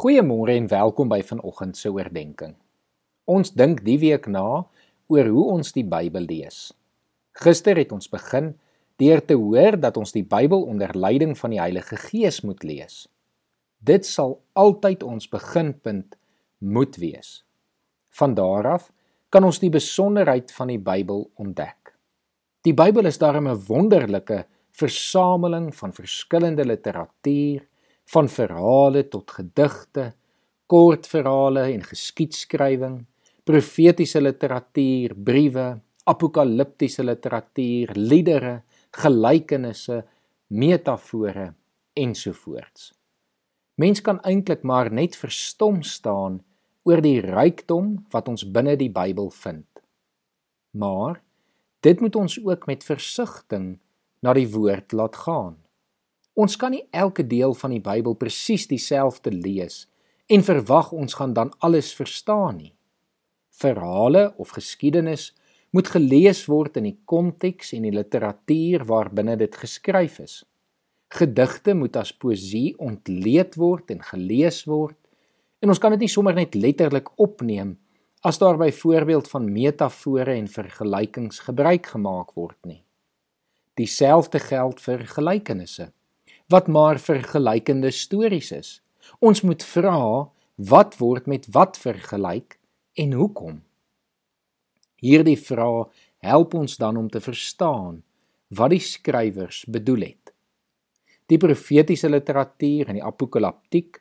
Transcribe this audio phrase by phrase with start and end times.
[0.00, 2.54] Goeiemôre en welkom by vanoggend se oordeenking.
[3.28, 4.62] Ons dink die week na
[5.12, 6.70] oor hoe ons die Bybel lees.
[7.36, 8.54] Gister het ons begin
[9.02, 13.02] deur te hoor dat ons die Bybel onder leiding van die Heilige Gees moet lees.
[13.76, 16.16] Dit sal altyd ons beginpunt
[16.64, 17.42] moet wees.
[18.16, 18.88] Van daar af
[19.28, 21.92] kan ons die besonderheid van die Bybel ontdek.
[22.64, 27.68] Die Bybel is daarom 'n wonderlike versameling van verskillende literatuur,
[28.10, 30.10] van verhale tot gedigte,
[30.70, 33.04] kortverhale en geskiedskrywing,
[33.46, 35.68] profetiese literatuur, briewe,
[36.10, 38.60] apokaliptiese literatuur, liedere,
[38.90, 40.02] gelykenisse,
[40.50, 41.52] metafore
[41.98, 42.90] ensovoorts.
[43.80, 46.40] Mens kan eintlik maar net verstom staan
[46.84, 49.66] oor die rykdom wat ons binne die Bybel vind.
[50.76, 51.22] Maar
[51.86, 53.78] dit moet ons ook met versigtiging
[54.20, 55.56] na die woord laat gaan.
[56.40, 59.82] Ons kan nie elke deel van die Bybel presies dieselfde lees
[60.30, 62.72] en verwag ons gaan dan alles verstaan nie.
[63.60, 65.34] Verhale of geskiedenis
[65.76, 70.38] moet gelees word in die konteks en die literatuur waarbinne dit geskryf is.
[71.12, 74.96] Gedigte moet as poësie ontleed word en gelees word
[75.60, 77.76] en ons kan dit nie sommer net letterlik opneem
[78.24, 82.82] as daar byvoorbeeld van metafore en vergelykings gebruik gemaak word nie.
[83.76, 85.92] Dieselfde geld vir gelykenisse
[86.50, 88.70] wat maar vergelykende stories is.
[89.18, 90.28] Ons moet vra
[90.70, 92.58] wat word met wat vergelyk
[92.98, 93.60] en hoekom.
[95.00, 95.86] Hierdie vrae
[96.20, 98.02] help ons dan om te verstaan
[98.52, 100.34] wat die skrywers bedoel het.
[101.30, 104.00] Die profetiese literatuur en die apokaliptiek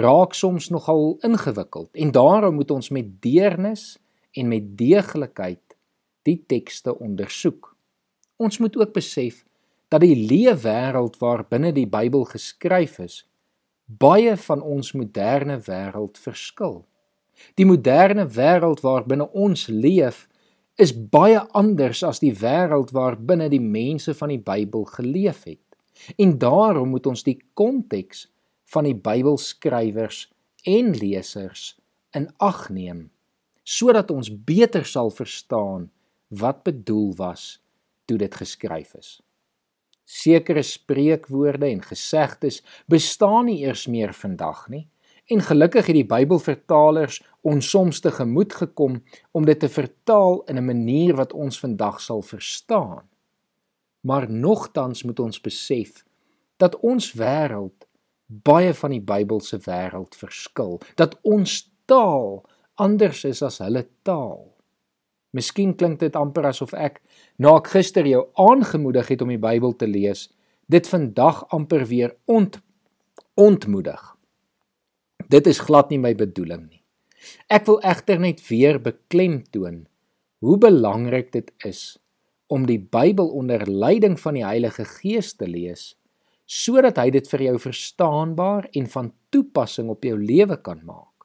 [0.00, 3.98] raak soms nogal ingewikkeld en daarom moet ons met deernis
[4.32, 5.76] en met deeglikheid
[6.24, 7.74] die tekste ondersoek.
[8.40, 9.44] Ons moet ook besef
[9.92, 13.22] dat die leefwêreld waarbinne die Bybel geskryf is
[13.86, 16.82] baie van ons moderne wêreld verskil.
[17.58, 20.28] Die moderne wêreld waarbinne ons leef
[20.80, 25.60] is baie anders as die wêreld waarbinne die mense van die Bybel geleef het.
[26.16, 28.26] En daarom moet ons die konteks
[28.72, 30.30] van die Bybelskrywers
[30.64, 31.74] en lesers
[32.16, 33.10] in ag neem
[33.62, 35.84] sodat ons beter sal verstaan
[36.34, 37.60] wat bedoel was
[38.10, 39.20] toe dit geskryf is.
[40.04, 44.88] Sekere spreekwoorde en gesegdes bestaan nie eers meer vandag nie.
[45.30, 49.02] En gelukkig het die Bybelvertalers ons soms te gemoed gekom
[49.32, 53.08] om dit te vertaal in 'n manier wat ons vandag sal verstaan.
[54.00, 56.04] Maar nogtans moet ons besef
[56.56, 57.86] dat ons wêreld
[58.26, 64.48] baie van die Bybelse wêreld verskil, dat ons taal anders is as hulle taal.
[65.32, 67.00] Miskien klink dit amper asof ek
[67.38, 70.28] na ek gister jou aangemoedig het om die Bybel te lees,
[70.68, 72.58] dit vandag amper weer ont
[73.40, 74.00] ontmoedig.
[75.32, 76.82] Dit is glad nie my bedoeling nie.
[77.48, 79.84] Ek wil egter net weer beklemtoon
[80.42, 81.96] hoe belangrik dit is
[82.52, 85.92] om die Bybel onder leiding van die Heilige Gees te lees
[86.52, 91.24] sodat hy dit vir jou verstaanbaar en van toepassing op jou lewe kan maak.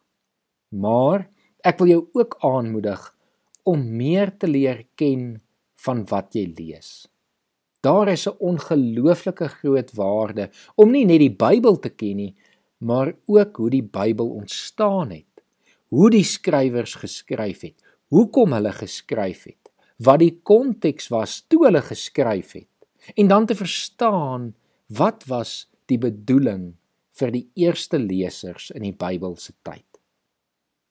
[0.72, 1.26] Maar
[1.68, 3.02] ek wil jou ook aanmoedig
[3.68, 5.42] om meer te leer ken
[5.86, 7.08] van wat jy lees.
[7.82, 12.36] Daar is 'n ongelooflike groot waarde om nie net die Bybel te ken nie,
[12.78, 15.44] maar ook hoe die Bybel ontstaan het,
[15.88, 21.82] hoe die skrywers geskryf het, hoekom hulle geskryf het, wat die konteks was toe hulle
[21.82, 22.70] geskryf het,
[23.16, 24.56] en dan te verstaan
[24.88, 26.76] wat was die bedoeling
[27.18, 29.86] vir die eerste lesers in die Bybelse tyd.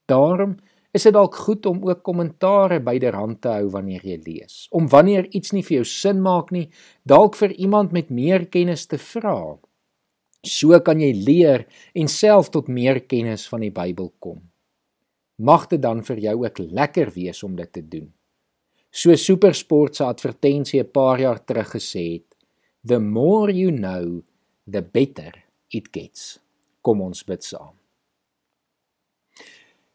[0.07, 0.57] Daarom
[0.97, 4.67] is dit dalk goed om ook kommentare byderhand te hou wanneer jy lees.
[4.75, 6.67] Om wanneer iets nie vir jou sin maak nie,
[7.05, 9.57] dalk vir iemand met meer kennis te vra.
[10.47, 14.41] So kan jy leer en self tot meer kennis van die Bybel kom.
[15.37, 18.09] Mag dit dan vir jou ook lekker wees om dit te doen.
[18.91, 22.37] So SuperSport se advertensie 'n paar jaar terug gesê het,
[22.85, 24.23] "The more you know,
[24.71, 26.39] the better it gets."
[26.81, 27.76] Kom ons bid saam.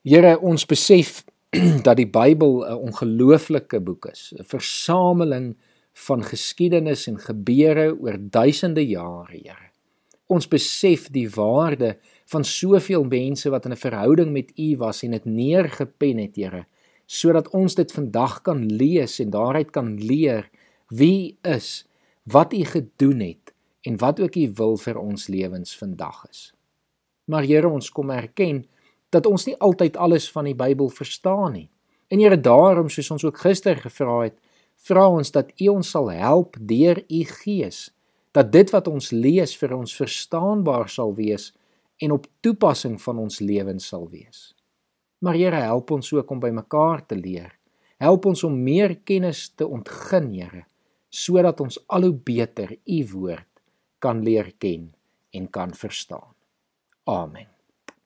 [0.01, 1.19] Here, ons besef
[1.85, 5.53] dat die Bybel 'n ongelooflike boek is, 'n versameling
[5.93, 9.69] van geskiedenis en gebeure oor duisende jare, Here.
[10.25, 15.11] Ons besef die waarde van soveel mense wat in 'n verhouding met U was en
[15.11, 16.65] dit neergepen het, Here,
[17.05, 20.49] sodat ons dit vandag kan lees en daaruit kan leer
[20.89, 21.85] wie is,
[22.23, 23.53] wat U gedoen het
[23.85, 26.53] en wat ook U wil vir ons lewens vandag is.
[27.25, 28.65] Maar Here, ons kom erken
[29.11, 31.69] dat ons nie altyd alles van die Bybel verstaan nie.
[32.11, 34.37] En Here daarom soos ons ook gister gevra het,
[34.81, 37.89] vra ons dat U ons sal help deur U Gees
[38.31, 41.51] dat dit wat ons lees vir ons verstaanbaar sal wees
[42.01, 44.51] en op toepassing van ons lewens sal wees.
[45.21, 47.51] Maar Here, help ons ook om by mekaar te leer.
[48.01, 50.65] Help ons om meer kennis te ontgin, Here,
[51.11, 53.49] sodat ons al hoe beter u woord
[54.01, 54.89] kan leer ken
[55.35, 56.33] en kan verstaan.
[57.05, 57.50] Amen.